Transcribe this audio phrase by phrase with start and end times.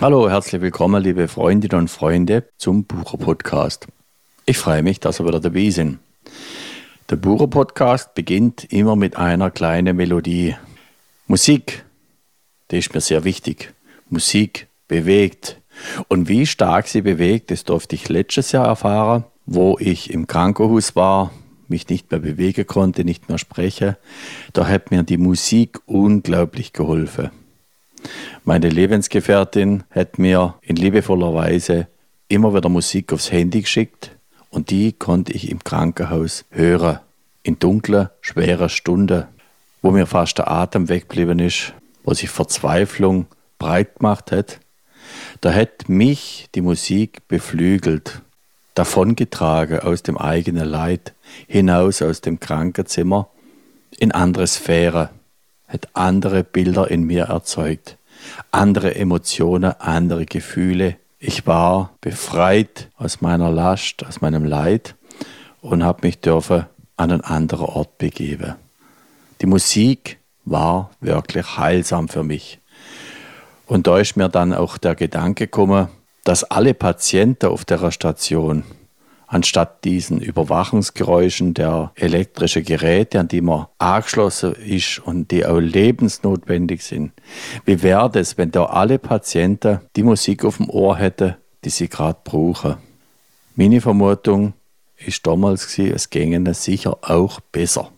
[0.00, 3.86] Hallo, herzlich willkommen, liebe Freundinnen und Freunde, zum Bucher Podcast.
[4.46, 5.98] Ich freue mich, dass ihr wieder dabei sind.
[7.10, 10.56] Der Bucher Podcast beginnt immer mit einer kleinen Melodie.
[11.26, 11.84] Musik,
[12.70, 13.74] die ist mir sehr wichtig.
[14.08, 15.60] Musik bewegt.
[16.08, 20.96] Und wie stark sie bewegt, das durfte ich letztes Jahr erfahren, wo ich im Krankenhaus
[20.96, 21.30] war,
[21.68, 23.98] mich nicht mehr bewegen konnte, nicht mehr spreche.
[24.54, 27.30] Da hat mir die Musik unglaublich geholfen.
[28.44, 31.88] Meine Lebensgefährtin hat mir in liebevoller Weise
[32.28, 34.12] immer wieder Musik aufs Handy geschickt
[34.50, 37.00] und die konnte ich im Krankenhaus hören.
[37.42, 39.28] In dunkler, schwerer Stunde,
[39.82, 41.74] wo mir fast der Atem weggeblieben ist,
[42.04, 43.26] wo sich Verzweiflung
[43.58, 44.60] breit gemacht hat.
[45.40, 48.22] Da hat mich die Musik beflügelt,
[48.74, 51.14] davongetragen aus dem eigenen Leid,
[51.46, 53.28] hinaus aus dem Krankenzimmer,
[53.98, 55.10] in andere Sphäre,
[55.70, 57.96] hat andere Bilder in mir erzeugt
[58.50, 60.96] andere Emotionen, andere Gefühle.
[61.18, 64.94] Ich war befreit aus meiner Last, aus meinem Leid
[65.60, 68.54] und habe mich dürfen an einen anderen Ort begeben.
[69.40, 72.58] Die Musik war wirklich heilsam für mich.
[73.66, 75.88] Und da ist mir dann auch der Gedanke gekommen,
[76.24, 78.64] dass alle Patienten auf der Station
[79.30, 86.82] anstatt diesen Überwachungsgeräuschen der elektrischen Geräte, an die man angeschlossen ist und die auch lebensnotwendig
[86.82, 87.12] sind.
[87.64, 91.88] Wie wäre es, wenn da alle Patienten die Musik auf dem Ohr hätten, die sie
[91.88, 92.76] gerade brauchen?
[93.54, 94.54] Meine Vermutung
[94.98, 97.92] ist damals es ginge sicher auch besser.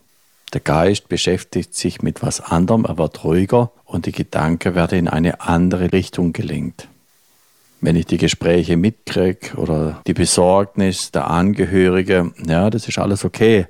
[0.53, 5.09] Der Geist beschäftigt sich mit was anderem, er wird ruhiger und die Gedanken werden in
[5.09, 6.89] eine andere Richtung gelenkt
[7.83, 13.67] wenn ich die Gespräche mitkriege oder die Besorgnis der Angehörige, ja, das ist alles okay.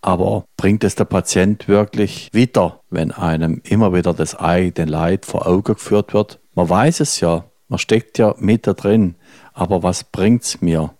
[0.00, 5.48] Aber bringt es der Patient wirklich wieder, wenn einem immer wieder das eigene Leid vor
[5.48, 6.38] Augen geführt wird?
[6.54, 9.16] Man weiß es ja, man steckt ja mit da drin,
[9.52, 10.94] aber was bringt's mir?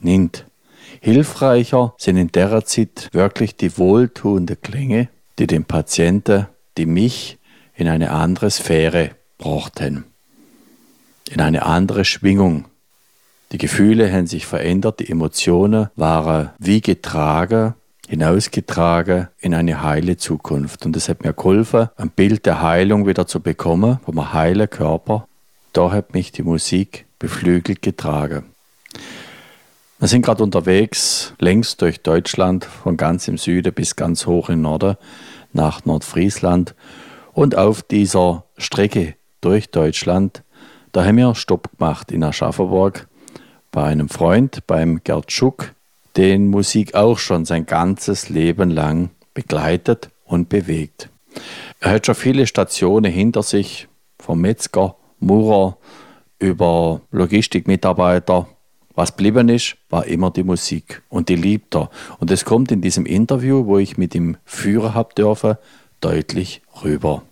[0.00, 0.46] Nicht.
[1.02, 6.46] Hilfreicher sind in der Zeit wirklich die wohltuende Klänge, die den Patienten,
[6.78, 7.38] die mich
[7.74, 10.09] in eine andere Sphäre brachten
[11.30, 12.66] in eine andere Schwingung.
[13.52, 17.74] Die Gefühle haben sich verändert, die Emotionen waren wie getragen,
[18.08, 20.84] hinausgetragen in eine heile Zukunft.
[20.84, 25.26] Und es hat mir geholfen, ein Bild der Heilung wieder zu bekommen, vom heilen Körper.
[25.72, 28.46] Da hat mich die Musik beflügelt getragen.
[30.00, 34.62] Wir sind gerade unterwegs, längst durch Deutschland, von ganz im Süden bis ganz hoch im
[34.62, 34.96] Norden,
[35.52, 36.74] nach Nordfriesland.
[37.32, 40.42] Und auf dieser Strecke durch Deutschland
[40.92, 43.08] da haben wir Stopp gemacht in Aschaffenburg
[43.70, 45.74] bei einem Freund, beim Gerd Schuck,
[46.16, 51.08] den Musik auch schon sein ganzes Leben lang begleitet und bewegt.
[51.78, 55.78] Er hat schon viele Stationen hinter sich, vom Metzger, Murer
[56.38, 58.48] über Logistikmitarbeiter.
[58.94, 61.90] Was blieben ist, war immer die Musik und die liebt er.
[62.18, 65.56] Und es kommt in diesem Interview, wo ich mit ihm führen habe dürfen,
[66.00, 67.22] deutlich rüber.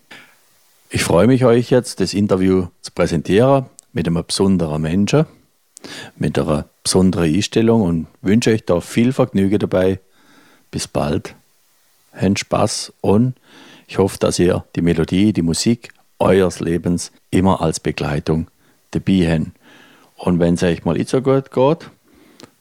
[0.90, 5.26] Ich freue mich, euch jetzt das Interview zu präsentieren mit einem besonderen Menschen,
[6.16, 10.00] mit einer besonderen Einstellung und wünsche euch da viel Vergnügen dabei.
[10.70, 11.34] Bis bald,
[12.14, 13.34] habt Spaß und
[13.86, 18.48] ich hoffe, dass ihr die Melodie, die Musik eures Lebens immer als Begleitung
[18.92, 19.50] dabei habt.
[20.16, 21.90] Und wenn es euch mal nicht so gut geht,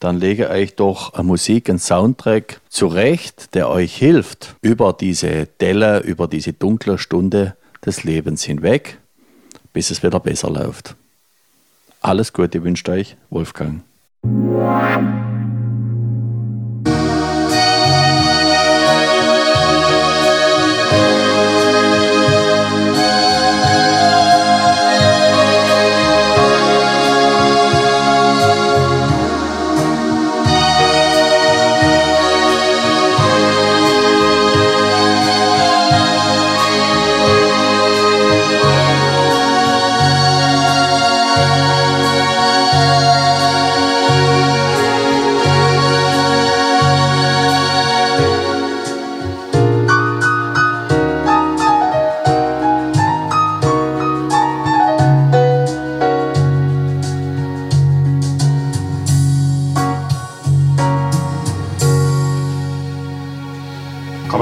[0.02, 6.02] dann lege euch doch eine Musik, einen Soundtrack zurecht, der euch hilft, über diese Delle,
[6.02, 7.56] über diese dunkle Stunde
[7.86, 8.98] des Lebens hinweg,
[9.74, 10.96] bis es wieder besser läuft.
[12.02, 13.82] Alles Gute wünscht euch Wolfgang.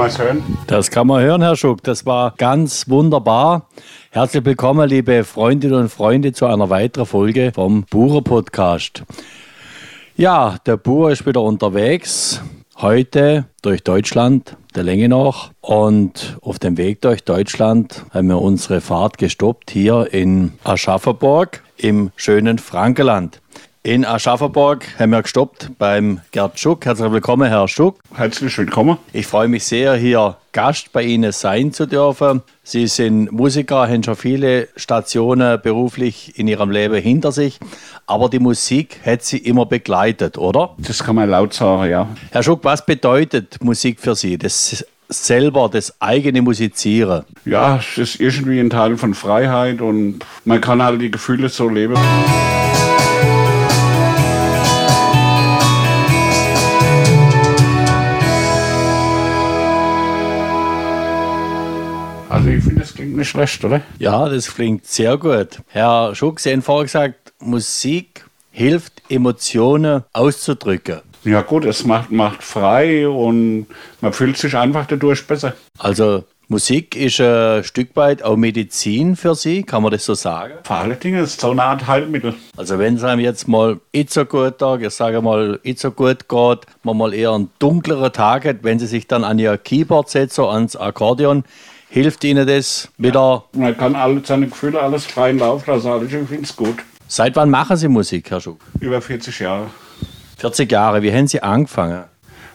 [0.06, 0.58] Das hören?
[0.68, 1.82] Das kann man hören, Herr Schuck.
[1.82, 3.68] Das war ganz wunderbar.
[4.10, 9.02] Herzlich willkommen, liebe Freundinnen und Freunde, zu einer weiteren Folge vom Bucher Podcast.
[10.16, 12.40] Ja, der Bucher ist wieder unterwegs
[12.76, 15.50] heute durch Deutschland, der Länge nach.
[15.60, 22.12] Und auf dem Weg durch Deutschland haben wir unsere Fahrt gestoppt hier in Aschaffenburg im
[22.14, 23.40] schönen Frankenland.
[23.86, 26.84] In Aschaffenburg haben wir gestoppt beim Gerd Schuck.
[26.84, 28.00] Herzlich willkommen, Herr Schuck.
[28.16, 28.96] Herzlich willkommen.
[29.12, 32.42] Ich freue mich sehr, hier Gast bei Ihnen sein zu dürfen.
[32.64, 37.60] Sie sind Musiker, haben schon viele Stationen beruflich in Ihrem Leben hinter sich.
[38.08, 40.74] Aber die Musik hat Sie immer begleitet, oder?
[40.78, 42.08] Das kann man laut sagen, ja.
[42.32, 44.36] Herr Schuck, was bedeutet Musik für Sie?
[44.36, 47.22] Das selber, das eigene Musizieren?
[47.44, 51.68] Ja, es ist irgendwie ein Teil von Freiheit und man kann halt die Gefühle so
[51.68, 51.94] leben.
[63.16, 63.80] Klingt nicht schlecht, oder?
[63.98, 65.60] Ja, das klingt sehr gut.
[65.68, 71.00] Herr Schuck, Sie haben vorher gesagt, Musik hilft, Emotionen auszudrücken.
[71.24, 73.66] Ja gut, es macht, macht frei und
[74.00, 75.54] man fühlt sich einfach dadurch besser.
[75.78, 80.54] Also Musik ist ein Stück weit auch Medizin für Sie, kann man das so sagen?
[80.62, 82.34] Vor allen Dingen ist es so eine Art Heilmittel.
[82.56, 85.90] Also wenn es einem jetzt mal nicht so gut Tag, ich sage mal, nicht so
[85.90, 89.58] gut geht, man mal eher einen dunkleren Tag hat, wenn Sie sich dann an Ihr
[89.58, 91.44] Keyboard setzen, ans Akkordeon,
[91.88, 93.44] hilft Ihnen das wieder?
[93.52, 96.76] Ja, man kann alle seine Gefühle alles freien Lauf lassen, also ich finde es gut.
[97.08, 98.60] Seit wann machen Sie Musik, Herr Schuck?
[98.80, 99.70] Über 40 Jahre.
[100.38, 102.04] 40 Jahre, wie haben Sie angefangen?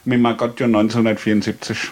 [0.03, 1.89] Mit Margottion 1974.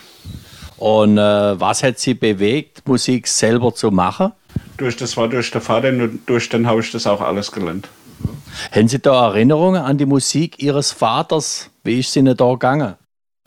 [0.78, 4.32] Und äh, was hat Sie bewegt, Musik selber zu machen?
[4.78, 7.90] Durch das war durch den Vater und durch den habe ich das auch alles gelernt.
[8.72, 11.70] Haben Sie da Erinnerungen an die Musik Ihres Vaters?
[11.84, 12.96] Wie ist es Ihnen da gegangen?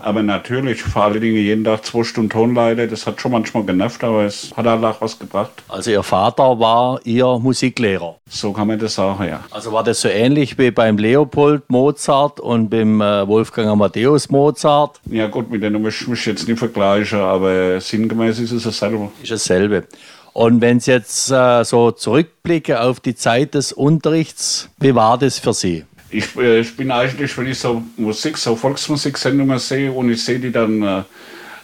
[0.02, 4.02] Aber natürlich, vor allen Dingen jeden Tag zwei Stunden Tonleiter, das hat schon manchmal genervt,
[4.02, 5.62] aber es hat halt auch was gebracht.
[5.69, 8.16] Also Ihr Vater war Ihr Musiklehrer?
[8.28, 9.44] So kann man das sagen, ja.
[9.50, 15.00] Also war das so ähnlich wie beim Leopold Mozart und beim äh, Wolfgang Amadeus Mozart?
[15.08, 19.08] Ja gut, mit denen möchte ich mich jetzt nicht vergleichen, aber sinngemäß ist es dasselbe.
[19.22, 19.84] Ist dasselbe.
[20.32, 25.38] Und wenn Sie jetzt äh, so zurückblicken auf die Zeit des Unterrichts, wie war das
[25.38, 25.84] für Sie?
[26.12, 30.38] Ich, äh, ich bin eigentlich, wenn ich so Musik, so Volksmusiksendungen sehe und ich sehe
[30.38, 31.03] die dann äh,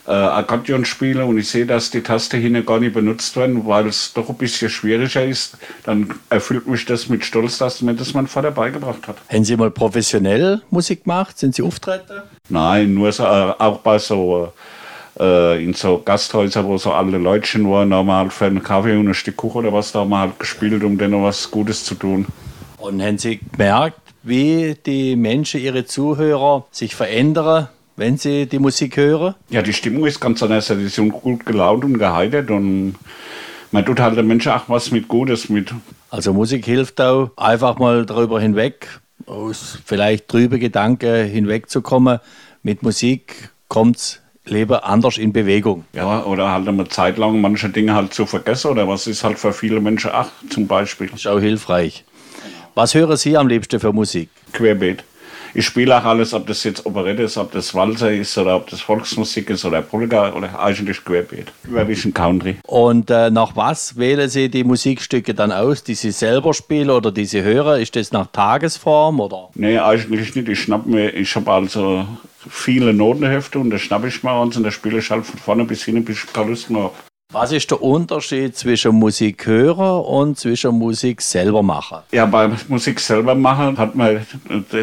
[0.09, 3.87] äh, Akkordeon spielen und ich sehe, dass die Taste hinten gar nicht benutzt werden, weil
[3.87, 8.15] es doch ein bisschen schwieriger ist, dann erfüllt mich das mit Stolz, dass mir das
[8.15, 9.17] mein Vater beigebracht hat.
[9.31, 11.39] Haben Sie mal professionell Musik gemacht?
[11.39, 12.23] Sind Sie auftreten?
[12.49, 14.51] Nein, nur so, äh, auch bei so
[15.21, 18.63] äh, in so Gasthäusern, wo so alle Leutchen waren, da haben wir halt für einen
[18.63, 21.51] Kaffee und ein Stück Kuchen oder was da haben wir halt gespielt, um denen was
[21.51, 22.27] Gutes zu tun.
[22.79, 28.97] Und haben Sie gemerkt, wie die Menschen, Ihre Zuhörer, sich verändern, wenn sie die Musik
[28.97, 29.35] hören?
[29.51, 30.69] Ja, die Stimmung ist ganz anders.
[30.69, 32.95] Die sind gut gelaunt und geheitert und
[33.73, 35.75] man tut halt den Menschen auch was mit Gutes mit.
[36.11, 42.21] Also Musik hilft auch, einfach mal darüber hinweg, aus vielleicht trübe Gedanken hinwegzukommen.
[42.63, 45.85] Mit Musik kommt's Leben anders in Bewegung.
[45.93, 49.39] Ja, oder halt eine Zeit lang manche Dinge halt zu vergessen oder was ist halt
[49.39, 51.11] für viele Menschen auch zum Beispiel.
[51.15, 52.05] Ist auch hilfreich.
[52.75, 54.31] Was hören Sie am liebsten für Musik?
[54.53, 55.05] Querbeet.
[55.55, 58.69] Ich spiele auch alles, ob das jetzt Operette ist, ob das Walzer ist oder ob
[58.69, 61.51] das Volksmusik ist oder Polka oder eigentlich Querbeet.
[61.65, 62.57] Überwiegend Country.
[62.65, 67.11] Und äh, nach was wählen Sie die Musikstücke dann aus, die Sie selber spielen oder
[67.11, 67.81] die Sie hören?
[67.81, 69.49] Ist das nach Tagesform oder?
[69.55, 70.49] Nee, eigentlich nicht.
[70.49, 72.07] Ich schnapp mir, ich habe also
[72.49, 75.65] viele Notenhefte und das schnappe ich mal uns und da spiele ich halt von vorne
[75.65, 76.95] bis hin, bis ich keine Lust mehr habe.
[77.31, 81.99] Was ist der Unterschied zwischen Musik hören und zwischen Musik selber machen?
[82.11, 84.27] Ja, bei Musik selber machen hat man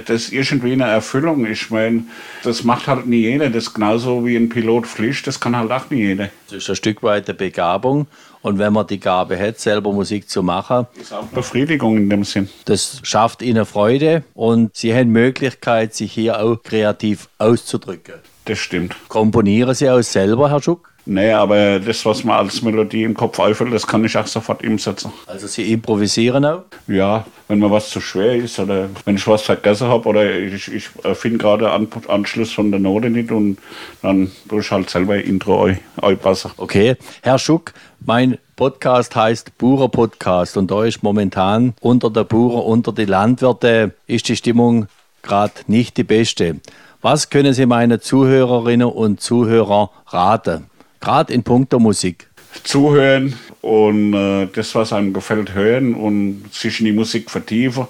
[0.06, 1.48] das irgendwie eine Erfüllung.
[1.48, 2.04] Ich meine,
[2.44, 3.50] das macht halt nie jeder.
[3.50, 6.30] Das ist genauso wie ein Pilot fliegt, das kann halt auch nie jeder.
[6.46, 8.06] Das ist ein Stück weit eine Begabung.
[8.44, 12.12] Und wenn man die Gabe hat, selber Musik zu machen, Das ist auch Befriedigung in
[12.12, 12.48] dem Sinn.
[12.66, 18.14] das schafft ihnen Freude und sie haben die Möglichkeit, sich hier auch kreativ auszudrücken.
[18.46, 18.96] Das stimmt.
[19.08, 20.92] Komponieren Sie auch selber, Herr Schuck?
[21.08, 24.64] Nee, aber das, was mir als Melodie im Kopf einfällt, das kann ich auch sofort
[24.64, 25.12] umsetzen.
[25.28, 26.64] Also Sie improvisieren auch?
[26.88, 30.68] Ja, wenn mir was zu schwer ist oder wenn ich was vergessen habe oder ich,
[30.74, 33.58] ich finde gerade An Anschluss von der Note nicht und
[34.02, 36.52] dann tue ich halt selber Intro ein- einpassen.
[36.58, 36.96] Okay.
[37.22, 42.92] Herr Schuck, mein Podcast heißt Burer Podcast und da ist momentan unter der Burer, unter
[42.92, 44.88] die Landwirte, ist die Stimmung
[45.22, 46.56] gerade nicht die beste.
[47.02, 50.66] Was können Sie meinen Zuhörerinnen und Zuhörern raten?
[51.00, 52.28] Gerade in puncto Musik.
[52.64, 57.88] Zuhören und äh, das, was einem gefällt, hören und sich in die Musik vertiefen.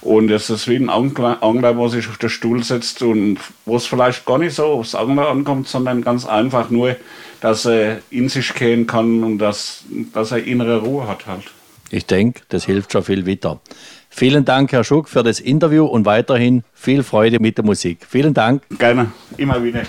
[0.00, 3.76] Und es ist wie ein Angler, Angler, wo sich auf den Stuhl setzt und wo
[3.76, 6.96] es vielleicht gar nicht so aufs Angler ankommt, sondern ganz einfach nur,
[7.40, 11.44] dass er in sich gehen kann und dass, dass er innere Ruhe hat halt.
[11.90, 13.60] Ich denke, das hilft schon viel weiter.
[14.08, 18.06] Vielen Dank, Herr Schuck, für das Interview und weiterhin viel Freude mit der Musik.
[18.08, 18.62] Vielen Dank.
[18.78, 19.82] Gerne, immer wieder.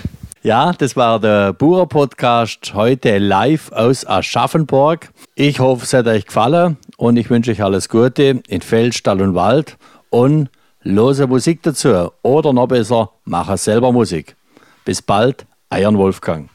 [0.44, 5.08] Ja, das war der Bura Podcast heute live aus Aschaffenburg.
[5.36, 9.22] Ich hoffe, es hat euch gefallen und ich wünsche euch alles Gute in Feld, Stall
[9.22, 9.78] und Wald
[10.10, 10.50] und
[10.82, 14.36] lose Musik dazu oder noch besser, mache selber Musik.
[14.84, 16.50] Bis bald, Eiern Wolfgang.